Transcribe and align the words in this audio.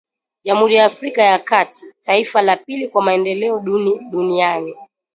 Jamhuri 0.43 0.75
ya 0.75 0.85
Afrika 0.85 1.21
ya 1.23 1.39
kati, 1.39 1.85
taifa 2.01 2.41
la 2.41 2.55
pili 2.57 2.87
kwa 2.87 3.03
maendeleo 3.03 3.59
duni 3.59 3.99
duniani 4.11 4.75